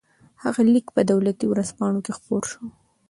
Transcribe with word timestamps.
هغه 0.43 0.61
لیک 0.73 0.87
په 0.95 1.01
دولتي 1.11 1.45
ورځپاڼو 1.47 2.03
کې 2.05 2.13
خپور 2.17 2.43
شو. 2.51 2.65